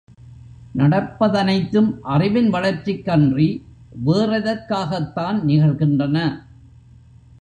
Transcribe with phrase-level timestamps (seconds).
[0.75, 3.61] நடப்பதனைத்தும் அறிவின் வளர்ச்சிக்கன்றி
[4.05, 6.17] வேறெதற்காகத்தான் நிகழ்கின்றன?